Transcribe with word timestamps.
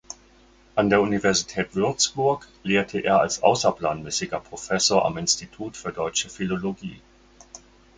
An 0.73 0.89
der 0.89 0.99
Universität 0.99 1.75
Würzburg 1.75 2.47
lehrte 2.63 2.97
er 3.01 3.19
als 3.19 3.43
außerplanmäßiger 3.43 4.39
Professor 4.39 5.05
am 5.05 5.19
Institut 5.19 5.77
für 5.77 5.91
Deutsche 5.93 6.27
Philologie. 6.27 6.99